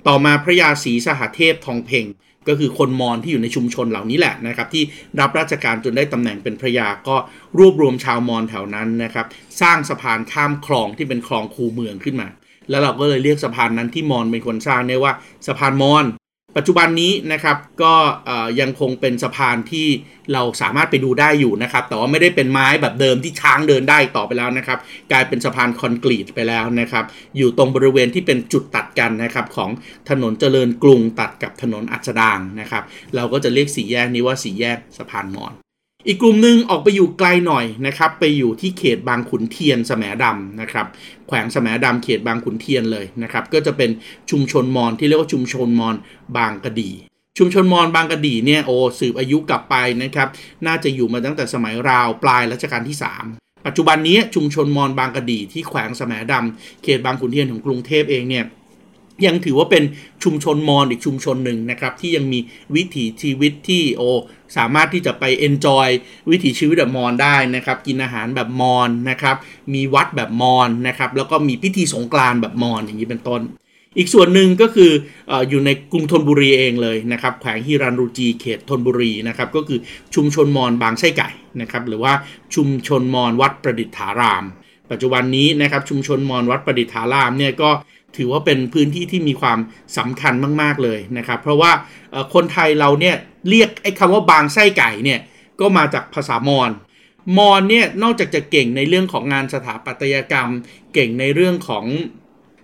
[0.07, 2.05] ต่อมาพระยาศรีสหเทพทองเพ่ง
[2.47, 4.83] ก็คือคนมอญที่อยู่ในชุมชนเหล่านี้แหละนะครับ ที่
[5.19, 7.15] รับราชการจนได้ตำแหน่งเป็นพระยาก็
[7.57, 9.25] รวบรวมชาวมอญแถวนั้นนะครับ
[9.61, 12.27] สร้างสะพานข้ามคลองที่เป็นคลองคูเมืองขึ้นมา
[12.69, 15.13] แล้วเราก็เลยเรียกสะพานนั้นที่มอญเป็นคนสร้างเนี่ยว่า
[15.47, 16.05] สะพานมอญ
[16.55, 17.93] ปัจจุบันนี้นะครับก็
[18.59, 19.87] ยังคงเป็นสะพานที่
[20.33, 24.79] เราสามารถไปดูได้อยู่นะครับ แต่ว่าไม่ได้เป็นไม้แบบเดิมที่ช้างเดินได้ต่อไปแล้วนะครับ
[25.11, 27.05] กลายเป็นสะพานคอนกรีตไปแล้วนะครับ
[27.37, 29.69] อยู่ตรงบริเวณที่เป็นจุดตัดกันนะครับของ
[30.09, 32.83] ถนนเจริญกรุงตัดกับถนนอัจดางนะครับ
[33.15, 35.62] เราก็จะเรียกสี่แยกนี้ว่าสี่แยกสะพานมอน
[36.07, 40.87] อีกกลุ่มหนึ่งออกไปอยู่ไกลหน่อยนะครับ ไปอยู่ที่เขตบางขุนเทียนสมดำนะครับ
[41.27, 43.89] แขวงสมดำเขตบางขุนเทียนเลยนะครับ ก็จะเป็น
[44.31, 45.95] ชุมชนมอญที่เรียกว่าชุมชนมอญ
[46.37, 46.91] บางกะดี
[47.37, 50.27] ชุมชนมอญบางกะดีเนี่ยโอ้สืบอายุกลับไปนะครับ
[50.65, 52.97] น่าจะอยู่มาตั้งแต่สมัยราวปลายรัชกาลที่
[53.29, 58.45] 3 ปัจจุบันนี้ชุมชนมอญบางกะดีที่แขวงสมดำเขตบางขุนเทียนของกรุงเทพเองเนี่ย
[59.27, 59.83] ยังถือว่าเป็น
[60.23, 62.39] ชุมชนมอญอีกชุมชนหนึ่งนะครับที่ยังมี
[62.75, 64.01] วิถีชีวิตที่โอ
[64.57, 65.88] สามารถที่จะไปเอนจอย
[66.31, 69.36] วิถีชีวิตแบบมอญได้นะครับ กินอาหารแบบมอญนะครับ
[69.73, 73.43] มีวัดแบบมอญนะครับ แล้วก็มีพิธีสงกรานต์แบบมอญอย่างนี้เป็นต้น
[73.97, 74.91] อีกส่วนหนึ่งก็คือ
[75.31, 79.79] ออยู่ในกรุงธนบุรีเองเลยนะครับแขวงฮิรันรูจีเขตธนบุรีนะครับ ก็คือ
[80.15, 81.29] ชุมชนมอญบางไส้ไก่
[81.62, 82.13] นะครับหรือว่า
[82.55, 84.43] ชุมชนมอญวัดประดิษฐาราม
[84.91, 87.69] ปัจจุบันนี้นะครับชุมชนมอญวัดประดิษฐารามเนี่ยก็
[88.17, 89.60] ถือว่าเป็นพื้นที่ที่มีความ
[89.97, 91.71] สำคัญมาก ๆ เลยนะครับ เพราะว่า
[92.34, 93.15] คนไทยเราเนี่ย
[93.49, 95.19] เรียกไอ้คำว่าบางไส้ไก่เนี่ย
[95.60, 96.69] ก็มาจากภาษามอญ
[97.38, 100.49] มอญเนี่ยนอกจากจะเก่งในเรื่องของงานสถาปัตยกรรม
[100.93, 101.86] เก่งในเรื่องของ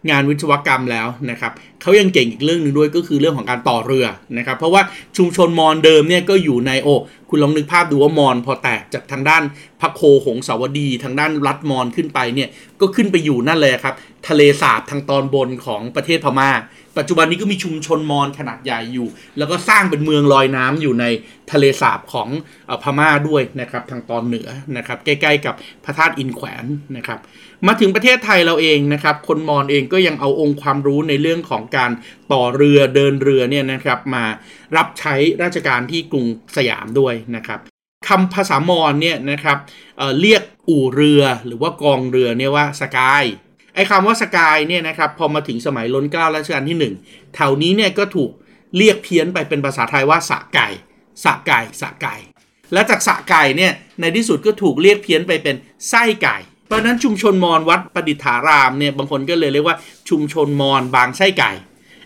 [0.09, 4.05] งานวิศวกรรมแล้วนะครับเขายังเก่งอีกเรื่องหนึ่งด้วยก็คือเรื่องของการต่อเรือ
[4.37, 4.81] นะครับ เพราะว่า
[5.17, 6.87] ชุมชนมอญเดิมเนี่ยก็อยู่ในโอ
[7.29, 9.43] คุณลองนึกภาพดูว่ามอญพอแตกจากทางด้าน
[9.81, 12.49] พระโคหงสาวดี ทางด้านรัฐมอญขึ้นไปเนี่ย
[12.81, 13.95] ก็ขึ้นไปอยู่นั่นเลยครับ
[14.27, 16.51] ทะเลสาบทางตอนบนของประเทศพม่า
[16.97, 19.07] ปัจจุบันนี้ก็มีชุมชนมอญขนาดใหญ่อยู่
[19.37, 21.05] แล้วก็สร้างเป็นเมืองลอยน้ำอยู่ใน
[21.51, 22.29] ทะเลสาบของ
[22.83, 26.65] พม่าด้วยนะครับทางตอนเหนือนะครับใกล้ ๆ กับพระธาตุอินแขวน
[26.97, 27.19] นะครับ
[27.67, 31.91] มาถึงประเทศไทยเราเองนะครับ คนมอญเองก็ยังเอาองค์ความรู้ในเรื่องของการ
[32.31, 34.25] ต่อเรือเดินเรือเนี่ยนะครับมา
[34.77, 37.59] รับใช้ราชการที่กรุงสยามด้วยนะครับ
[38.07, 39.57] คำภาษามอญเนี่ยนะครับ
[39.97, 43.23] เเรียกอู่เรือหรือว่ากองเรือเนี่ยว่าสกาย
[43.75, 48.31] ไอ้คำว่าสกายเนี่ยนะครับพอมาถึงสมัยล้นเกล้ารัชกาลที่ 1แถวนี้เนี่ยก็ถูก
[48.77, 50.67] เรียกเพี้ยนไปเป็นภาษาไทยว่าสะไก่
[51.23, 52.15] สะไก่สะไก่
[52.73, 55.55] และจากสะไก่เนี่ยในที่สุดก็ถูกเรียกเพี้ยนไปเป็น
[55.89, 56.37] ไส้ไก่
[56.69, 59.77] เพราะนั้นชุมชนมอญวัดประดิษฐารามเนี่ยบางคนก็เลยเรียกว่า
[60.09, 61.51] ชุมชนมอญบางไส้ไก่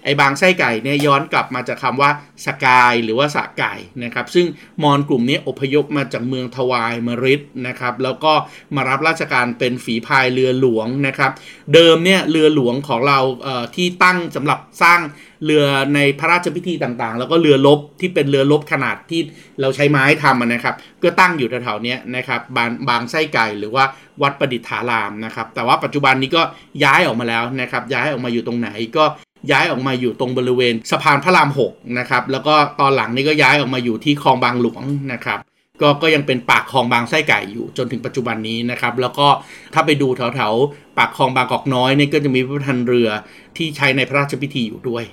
[0.04, 2.10] ไอ้บางไส้ไก่เนี่ยย้อนกลับมาจากคาว่า
[2.46, 4.46] สกายหรือว่าสะไก่นะครับซึ่ง
[4.84, 8.34] มอญกลุ่มนี้อพยพมาจากเมืองทวายมริดนะครับแล้วก็
[8.76, 11.32] มารับราชการเป็นฝีพายเรือหลวงนะครับ
[11.74, 15.00] เดิมเนี่ยเรือหลวงของเราเที่ตั้งสำหรับสร้าง
[15.46, 19.22] เรือในพระราชพิธีต่างๆ แล้วก็เรือลบที่เป็นเรือลบขนาดที่
[19.62, 23.86] เราใช้ไม้ทำนะครับ ก็ตั้งอยู่แถวๆนี้นะครับบางบางไส้ไก่หรือว่า
[24.22, 26.42] วัดประดิษฐารามนะครับ แต่ว่าปัจจุบันนี้ก็
[26.84, 29.06] ย้ายออกมาแล้วนะครับ ย้ายออกมาอยู่ตรงไหนก็
[29.52, 35.40] ย้ายออกมาอยู่ตรงบริเวณสะพานพระราม6นะครับแล้วก็ตอนหลังนี้ก็ย้ายออกมาอยู่ที่คลองบางหลวงนะครับ
[35.82, 39.28] ก็ก็ยังเป็นปากคลองบางไส้ไก่อยู่จนถึงปัจจุบันนี้นะครับแล้วก็
[39.74, 43.10] ถ้าไปดูแถวๆปากคลองบางกอกน้อยนี่ก็จะมีพระทันเรือ
[43.58, 45.04] ที่ใช้ในพระราชพิธีอยู่ด้วย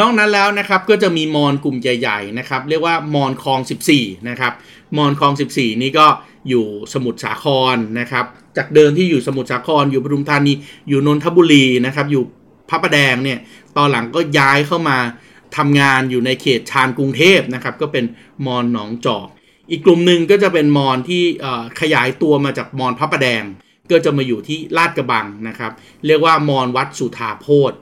[0.00, 3.60] นอกนั้นแล้วนะครับก็จะมีมอนกลุ่มใหญ่ๆนะครับเรียกว่ามอนคลอง
[3.94, 4.52] 14นะครับ
[4.96, 6.06] มอนคลอง 14 นี่ก็
[6.48, 8.24] อยู่สมุทรสาครนะครับ
[8.56, 10.52] จากเดิมที่อยู่สมุทรสาครอยู่ปทุมธานี
[10.88, 12.22] อยู่นนทบุรีนะครับอยู่
[12.70, 13.38] พระประแดงเนี่ย
[13.76, 14.98] ตอนหลังก็ย้ายเข้ามา
[15.56, 18.04] ทำงานอยู่ในเขตชานกรุงเทพนะครับ ก็เป็น
[18.46, 19.26] มอนหนองจอก
[19.70, 21.22] อีกกลุ่มหนึ่งก็จะเป็นมอนที่
[21.80, 23.44] ขยายตัวมาจากมอนพระประแดง
[23.90, 25.72] ก็จะมาอยู่ที่ลาดกระบังนะครับ
[26.06, 27.72] เรียกว่ามอนวัดสุธาโพธ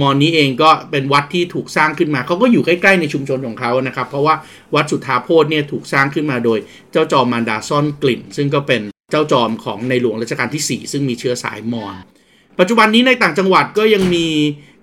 [0.00, 4.34] มอนนี้เองก็เป็นวัดที่ถูกสร้างขึ้นมา เขาก็อยู่ใกล้ๆในชุมชนของเขานะครับ เพราะว่า
[4.74, 6.58] วัดสุธาโพธเนี่ยถูกสร้างขึ้นมาโดย
[6.92, 11.94] เจ้าจอมมารดาซ่อนกลิ่น ซึ่งก็เป็นเจ้าจอมของในหลวงรัชกาลที่ 4 ซึ่งมีเชื้อสายมอญ
[12.58, 14.26] ปัจจุบันนี้ในต่างจังหวัดก็ยังมี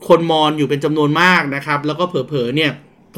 [0.07, 2.71] คนมอญอยู่เป็นจำนวนมากนะครับ แล้วก็เผลอๆเนี่ย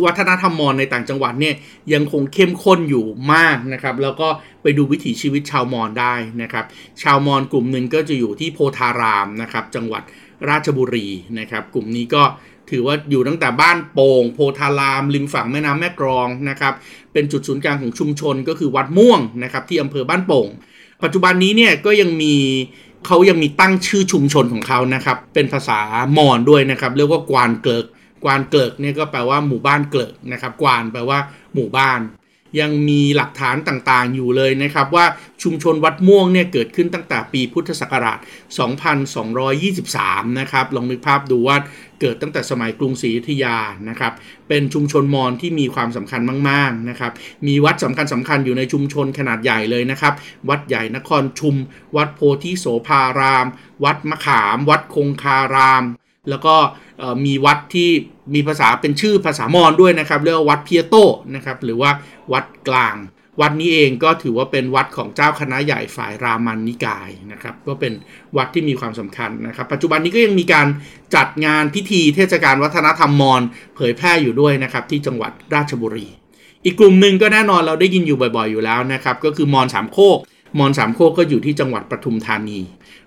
[0.05, 1.55] วัฒนธรรมมอญในต่างจังหวัดเนี่ย
[1.93, 4.27] ยังคงเข้มข้นอยู่มากนะครับ แล้วก็
[4.61, 6.65] ไปดูวิถีชีวิตชาวมอญได้นะครับ
[7.03, 10.03] ชาวมอญกลุ่มหนึ่งก็จะอยู่ที่โพธารามนะครับ จังหวัด
[10.49, 11.07] ราชบุรี
[11.39, 12.23] นะครับ กลุ่มนี้ก็
[12.69, 16.73] ถือว่าอยู่ตั้งแต่บ้านโป่งโพธาราม ริมฝั่งแม่น้ำแม่กรองนะครับ
[17.13, 20.47] เป็นจุดศูนย์กลางของชุมชนก็คือวัดม่วงนะครับที่อำเภอบ้านโป่ง
[21.03, 22.35] ปัจจุบันนี้เนี่ยก็ยังมี
[23.07, 25.79] เขายังมีตั้งชื่อชุมชนของเขานะครับ เป็นภาษา
[26.17, 27.85] มอญด้วยนะครับ เรียกว่ากวานเกิก
[28.23, 31.19] กวานเกิกเนี่ยก็แปลว่าหมู่บ้านเกิกนะครับ กวานแปลว่า
[31.55, 31.99] หมู่บ้าน
[32.59, 35.05] ยังมีหลักฐานต่างๆ อยู่เลยนะครับว่า
[35.43, 38.19] ชุมชนวัดม่วงเนี่ยเกิดขึ้นตั้งแต่ปีพุทธศักราช
[39.53, 41.57] 2223 นะครับ ลองนึกภาพดูว่า
[42.01, 43.57] เกิดตั้งแต่สมัยกรุงศรีอยุธยา
[43.89, 44.13] นะครับ
[44.47, 47.11] เป็นชุมชนมอญที่มีความสำคัญมากๆนะครับ
[47.47, 50.13] มีวัดสำคัญสำคัญอยู่ในชุมชนขนาดใหญ่เลยนะครับ
[50.49, 51.55] วัดใหญ่นครชุม
[51.95, 53.47] วัดโพธิโสภาราม
[53.83, 55.83] วัดมะขาม วัดคงคาราม
[56.29, 56.55] แล้วก็
[57.25, 57.89] มีวัดที่
[58.33, 60.95] มีภาษาเป็นชื่อภาษามอญด้วยนะครับ เรียกว่าวัดเพียโต
[61.35, 61.91] นะครับหรือว่า
[62.33, 62.97] วัดกลาง
[63.41, 67.93] วัดนี้เองก็ถือว่าเป็นวัดของเจ้าคณะใหญ่ฝ่ายรามันนิกายนะครับก็เป็น
[68.37, 70.67] วัดที่มีความสำคัญนะครับ ปัจจุบันนี้ก็ยังมีการ
[71.15, 73.41] จัดงานพิธีเทศกาลวัฒนธรรมมอญ
[73.75, 76.07] เผยแพร่อยู่ด้วยนะครับที่จังหวัดราชบุรี
[76.65, 80.17] อีกกลุ่มหนึ่งก็แน่นอนเราได้ยินอยู่บ่อยๆ อยู่แล้วนะครับก็คือมอญสามโคก
[80.59, 82.59] มอญสามโคกก็อยู่ที่จังหวัดปทุมธานี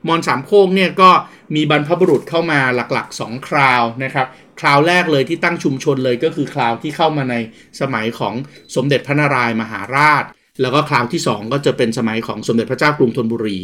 [0.07, 1.11] มอญสามโคกเนี่ยก็
[1.55, 4.27] มีบรรพบุรุษเข้ามาหลักๆ 2 คราวนะครับ
[4.61, 7.37] คราวแรกเลยที่ตั้งชุมชนเลยก็คือคราวที่เข้ามาใน
[7.81, 8.35] สมัยของ
[8.77, 10.25] สมเด็จพระนารายมหาราช
[10.61, 13.59] แล้วก็คราวที่ 2 ก็จะเป็นสมัยของสมเด็จพระเจ้ากรุงธนบุรี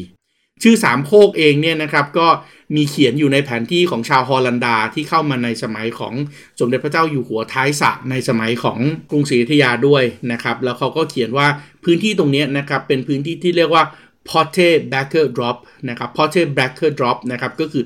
[0.63, 2.29] ชื่อสามโคกเองเนี่ยนะครับก็
[2.77, 6.15] มีเขียนอยู่ในแผนที่ของชาวฮอลันดาที่เข้ามาในสมัยของ
[6.61, 8.79] สมเด็จพระเจ้าอยู่หัวท้ายสระในสมัยของ
[9.11, 11.47] กรุงศรีอยุธยาด้วยนะครับแล้วเขาก็เขียนว่า
[11.85, 13.85] พื้นที่ตรงนี้นะครับเป็นพื้นที่ที่เรียกว่า
[14.29, 15.57] p o t t e Baker Drop
[15.89, 17.85] นะครับ p o t t e Baker Drop นะครับก็คือ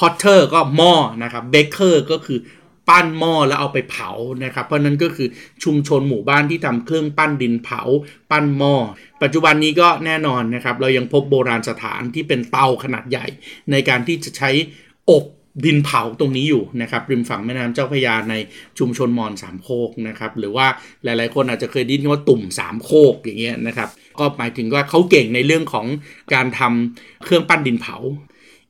[0.00, 2.38] Potter ก็หม้อนะครับ Baker ก็คือ
[2.88, 4.10] ปั้นหม้อแล้วเอาไปเผา
[4.44, 5.28] นะครับ เพราะนั้นก็คือ
[5.64, 7.80] ชุมชนหมู่บ้านที่ทำเครื่องปั้นดินเผา
[8.30, 8.74] ปั้นหม้อ
[9.22, 13.26] ปัจจุบันนี้ก็แน่นอนนะครับ เรายังพบโบราณสถานที่เป็นเตาขนาดใหญ่
[13.70, 14.50] ในการที่จะใช้
[15.10, 15.24] อบ
[15.64, 18.34] ดินเผาตรงนี้อยู่นะครับริมฝั่งแม่น้ำเจ้าพระยาใน
[18.78, 20.66] ชุมชนมอญสามโคกนะครับหรือว่า
[21.04, 25.86] หลายๆ คนอาจจะเคยได้ยินว่าตุ่มสามโคกอย่างเงี้ยนะครับก็หมายถึงว่าเขาเก่งในเรื่องของ
[26.34, 27.96] การทำเครื่องปั้นดินเผา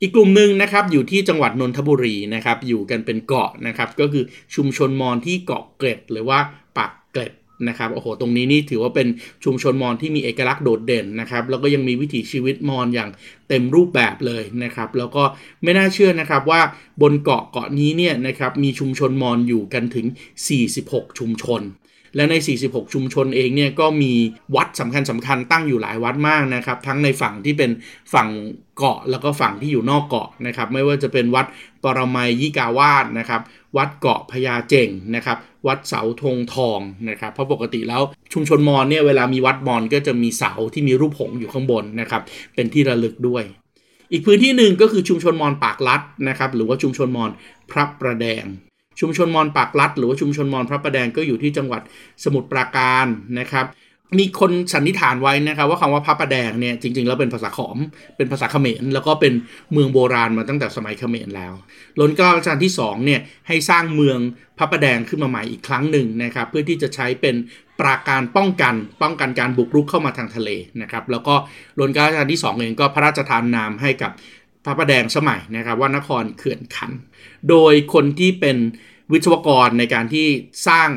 [0.03, 6.39] อีกกลุ่มหนึ่งนะครับอยู่ที่จังหวัดนนทบุรีนะครับอยู่กันเป็นเกาะนะครับก็คือชุมชนมอญที่เกาะเกร็ด หรือว่า
[6.77, 7.33] ปากเกร็ด
[7.69, 9.09] นะครับโอ้โหตรงนี้นี่ถือว่าเป็น
[9.45, 13.11] ชุมชนมอญที่มีเอกลักษณ์โดดเด่นนะครับแล้วก็ยังมีวิถีชีวิตมอญอย่าง
[13.49, 15.23] เต็มรูปแบบเลยนะครับ แล้วก็
[15.63, 16.61] ไม่น่าเชื่อนะครับว่า
[17.03, 20.07] บนเกาะเกาะนี้เนี่ยนะครับมีชุมชนมอญอยู่กันถึง
[20.63, 21.63] 46 ชุมชน
[22.17, 24.13] และใน 46 ชุมชนเองเนี่ยก็มี
[24.57, 27.71] วัดสำคัญสำคัญตั้งอยู่หลายวัดมากนะครับ ทั้งในฝั่งที่เป็น
[28.15, 28.29] ฝั่ง
[28.79, 31.47] เกาะแล้วก็ฝั่งที่อยู่นอกเกาะนะครับ ไม่ว่าจะเป็นวัด
[31.85, 33.41] ปรมัยยิกาวาสนะครับ
[33.77, 42.23] วัดเกาะพญาเจงนะครับ วัดเสาธงทองนะครับ เพราะปกติแล้วชุมชนมอญเนี่ยเวลามีวัดมอญก็จะมีเสาที่มีรูปหงอยู่ข้างบนนะครับ
[42.55, 43.45] เป็นที่ระลึกด้วย
[44.13, 47.31] อีกพื้นที่หนึ่งก็คือชุมชนมอญปากลัดนะครับหรือว่าชุมชนมอญ
[47.71, 48.45] พระประแดง
[49.01, 51.83] ชุมชนมอญปากลัด หรือว่าชุมชนมอญพระประแดงก็อยู่ที่จังหวัด
[52.25, 53.07] สมุทรปราการ
[53.41, 53.67] นะครับ
[54.19, 57.79] มีคนสันนิษฐานไว้นะครับว่าคำว่าพระประแดงเนี่ยจริงๆแล้วเป็นภาษาขอม
[58.17, 59.33] เป็นภาษาเขมรแล้วก็เป็น
[59.73, 61.53] เมืองโบราณมาตั้งแต่สมัยเขมรแล้ว
[61.99, 64.19] รัชกาลรัชกาลที่2เนี่ยให้สร้างเมือง
[64.59, 67.35] พระประแดงขึ้นมาใหม่อีกครั้งหนึ่งนะครับเพื่อที่จะใช้เป็น
[67.81, 70.51] ปราการป้องกันป้องกันการบุกรุกเข้ามาทางทะเล
[70.83, 71.35] นะครับแล้วก็
[71.79, 74.11] รัชกาลรัชกาลที่ 2 เองก็พระราชทานนามให้กับ
[74.65, 76.93] พระประแดงสมัยนะครับว่านครเขื่อนขัน
[77.49, 78.57] โดยคนที่เป็น
[79.13, 80.27] วิศวกรในการที่
[80.69, 80.89] สร้าง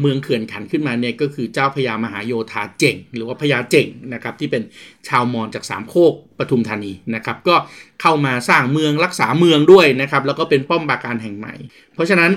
[0.00, 4.62] เมืองเขื่อนขันขึ้นมาเนี่ยก็คือเจ้าพญามหาโยธาเจ่ง หรือว่าพญาเจ่งนะครับที่เป็น
[5.08, 7.54] ชาวมอญจากสามโคก ปทุมธานีนะครับก็
[8.02, 11.54] เข้ามาสร้างเมืองรักษาเมืองด้วยนะครับแล้วก็เป็นป้อมปราการแห่งใหม่
[11.94, 12.30] เพราะฉะนั้น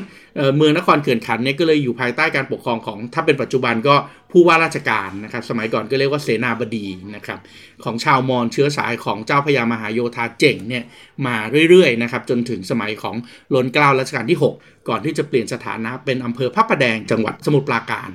[0.58, 3.96] เมืองนครเขื่อนขันเนี่ยก็เลยอยู่ภายใต้การปกครองของถ้าเป็นปัจจุบันก็
[4.32, 6.86] ผู้ว่าราชการนะครับสมัยก่อนก็เรียกว่าเสนาบดี
[7.16, 7.40] นะครับ
[7.84, 10.84] ของชาวมอญเชื้อสายของเจ้าพญามหาโยธาเจ่งเนี่ย
[11.26, 11.36] มา
[11.70, 13.16] เรื่อยๆนะครับจนถึงสมัยของ
[13.54, 18.12] รัชกาลรัชกาลที่ 6 ก่อนที่จะเปลี่ยนสถานะเป็นอำเภอพระประแดงจังหวัดสมุทรปราการ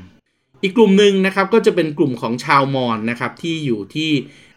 [0.62, 4.11] อีกกลุ่มหนึ่งนะครับก็จะเป็นกลุ่มของชาวมอญนะครับที่อยู่ที่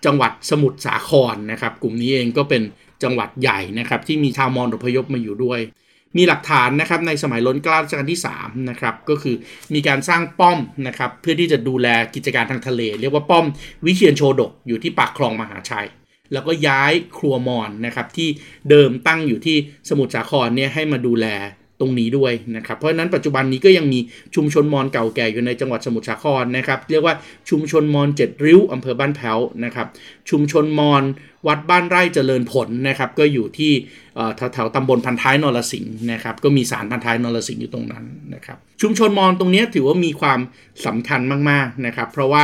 [0.05, 2.61] จังหวัดสมุทรสาครนะครับ กลุ่มนี้เองก็เป็น
[3.03, 5.59] จังหวัดใหญ่นะครับที่มีชาวมอญอพยพมาอยู่ด้วย
[6.17, 9.35] มีหลักฐานนะครับในสมัยล้นเกล้ารัชกาลที่3นะครับก็คือ
[9.73, 13.45] มีการสร้างป้อมนะครับเพื่อที่จะดูแลกิจการทางทะเล เรียกว่าป้อม
[13.85, 15.87] วิเชียนโชดกอยู่ที่ปากคลองมหาชัย
[16.33, 18.29] แล้วก็ย้ายครัวมอญนะครับที่
[18.69, 19.57] เดิมตั้งอยู่ที่
[19.89, 21.27] สมุทรสาครเนี่ยให้มาดูแล
[21.79, 23.99] ตรงนี้ด้วยนะครับ เพราะฉะนั้นปัจจุบันนี้ก็ยังมี
[24.35, 27.15] ชุมชนมอญเก่าแก่อยู่ในจังหวัดสมุทรสาครนะครับ เรียกว่า
[27.49, 29.87] ชุมชนมอญเจ็ดริ้วอำเภอบ้านแพ้วนะครับ
[30.29, 31.03] ชุมชนมอญ
[31.47, 33.71] วัดบ้านไร่เจริญผลนะครับ ก็อยู่ที่
[34.37, 40.39] แถวแถวตำบลพันท้ายนรสิงห์นะครับ ก็มีสารพันท้ายนรสิงห์อยู่ตรงนั้นนะครับ ชุมชนมอญตรงนี้ถือว่ามีความ
[40.85, 42.43] สำคัญมากๆนะครับ เพราะว่า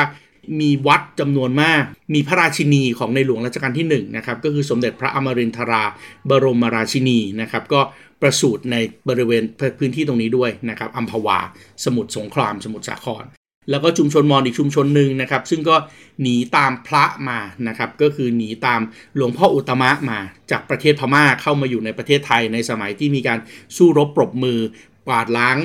[0.61, 5.83] มีวัดจำนวนมาก มีพระราชินีของในหลวงรัชกาลที่1นะครับก็คือสมเด็จพระอมรินทรา
[6.29, 7.81] บรมราชินีนะครับก็
[8.21, 8.75] ประสูติใน
[9.09, 9.43] บริเวณ
[9.79, 11.39] พื้นที่ตรงนี้ด้วยนะครับอัมพวา
[11.85, 13.25] สมุทรสงคราม สมุทรสาคร
[13.69, 15.75] แล้วก็ชุมชนมอญอีกชุมชนหนึ่งนะครับ ซึ่งก็
[16.21, 18.81] หนีตามพระมานะครับ ก็คือหนีตาม
[19.15, 20.19] หลวงพ่ออุตมะมา
[20.51, 23.39] จากประเทศพม่าเข้ามาอยู่ในประเทศไทยในสมัยที่มีการ
[23.77, 24.59] สู้รบปรบมือ
[25.07, 25.57] กวาดล้าง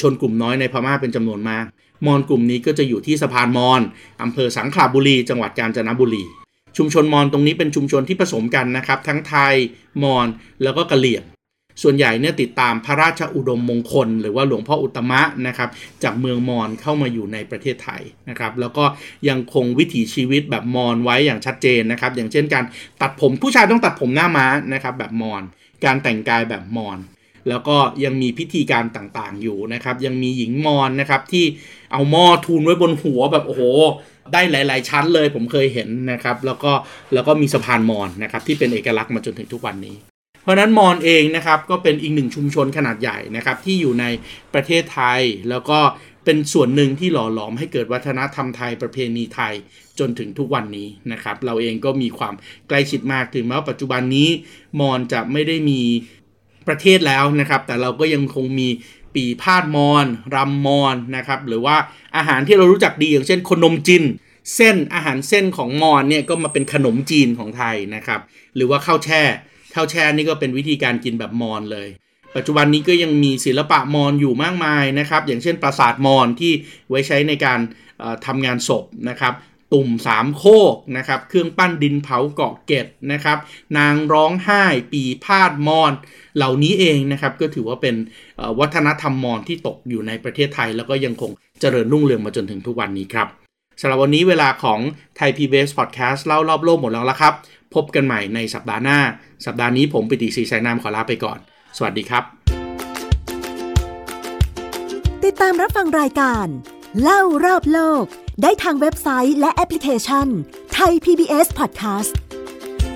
[0.00, 1.64] ชนกลุ่มน้อยในพม่าเป็นจำนวนมาก
[2.06, 3.80] มอญกลุ่มนี้ก็จะอยู่ที่สะพานมอญ
[4.22, 6.24] อำเภอสังขละบุรี จังหวัดกาญจนบุรี
[6.76, 9.54] ชุมชนมอญตรงนี้เป็นชุมชนที่ผสมกันนะครับ ทั้งไทย
[10.02, 10.26] มอญ
[10.62, 11.24] แล้วก็กะเหรี่ยง
[11.82, 15.70] ส่วนใหญ่เนี่ยติดตามพระราชอุดมมงคล หรือว่าหลวงพ่ออุตมะนะครับ
[16.02, 18.84] จากเมืองมอญเข้ามาอยู่ในประเทศไทยนะครับแล้วก็
[19.28, 22.64] ยังคงวิถีชีวิตแบบมอญไว้อย่างชัดเจนนะครับอย่างเช่นการ
[23.02, 25.42] ตัดผมผู้ชายต้องตัดผมหน้าม้านะครับแบบมอญ
[25.84, 26.98] การแต่งกายแบบมอญ
[27.48, 31.44] แล้วก็ยังมีพิธีการต่างๆอยู่นะครับยังมีหญิงมอญนะครับที่
[31.92, 33.62] เอาหม้อทูลไว้บนหัวแบบโอ้โห
[34.32, 36.72] ได้หลาย ๆ ชั้นเลยผมเคยเห็นนะครับ แล้วก็
[37.14, 39.96] แล้วก็มีสะพานมอญนะครับที่เป็นเอกลักษณ์มาจนถึงทุกวันนี้
[40.42, 44.04] เพราะนั้นมอญเองนะครับก็เป็นอีกหนึ่งชุมชนขนาดใหญ่นะครับที่อยู่ใน
[44.54, 45.20] ประเทศไทย
[45.50, 45.78] แล้วก็
[46.24, 49.54] เป็นส่วนหนึ่งที่หล่อหลอมให้เกิดวัฒนธรรมไทยประเพณีไทย
[49.98, 52.34] จนถึงทุกวันนี้นะครับ เราเองก็มีความ
[52.68, 54.28] ใกล้ชิดมากถึงแม้ว่าปัจจุบันนี้
[54.80, 55.80] มอญจะไม่ได้มี
[56.68, 58.68] ประเทศแล้วนะครับ แต่เราก็ยังคงมี
[59.16, 61.76] ปีพาดมอญรำมอญนะครับหรือว่า
[62.16, 64.04] อาหารที่เรารู้จักดีอย่างเช่นขนมจีน
[64.56, 68.20] เส้นอาหารเส้นของมอญเนี่ยก็มาเป็นขนมจีนของไทยนะครับ
[68.56, 69.22] หรือว่าข้าวแช่
[69.74, 71.88] ข้าวแช่นี่ก็เป็นวิธีการกินแบบมอญเลย
[72.36, 76.52] ปัจจุบันนี้ก็ยังมีศิลปะมอญอยู่มากมายนะครับอย่างเช่นปราสาทมอญที่
[76.90, 77.58] ไว้ใช้ในการ
[78.26, 79.32] ทำงานศพนะครับ
[79.72, 83.38] ตุ่มสามโคกนะครับ เครื่องปั้นดินเผาเกาะเกตนะครับ
[83.78, 85.92] นางร้องไห้ปีพาดมอน
[86.36, 87.94] เหล่านี้เองนะครับก็ถือว่าเป็น
[88.60, 93.28] วัฒนธรรมมอญที่ตกอยู่ในประเทศไทย แล้วก็ยังคงเจริญรุ่งเรืองมาจนถึงทุกวันนี้ครับ
[93.80, 94.80] สำหรับวันนี้เวลาของ
[95.16, 97.34] ไทย PBS Podcast เล่ารอบโลกหมดแล้วละครับ
[97.74, 98.98] พบกันใหม่ในสัปดาห์หน้า
[99.46, 101.38] สัปดาห์นี้ผมปิติศรีสายนามขอลาไปก่อน
[101.76, 102.24] สวัสดีครับ
[105.24, 106.46] ติดตามรับฟังรายการ
[107.02, 108.06] เล่ารอบโลก
[108.42, 110.26] ได้ทางเว็บไซต์และแอปพลิเคชัน
[110.74, 112.12] ไทย PBS Podcast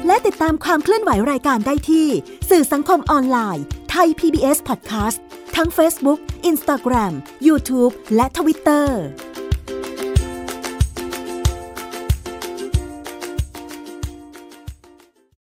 [0.06, 2.08] และติดตามความเคลื่อนไหวรายการได้ที่
[2.50, 5.18] สื่อสังคมออนไลน์ไทย PBS Podcast
[5.56, 7.12] ทั้ง Facebook, Instagram,
[7.46, 8.86] YouTube และ Twitter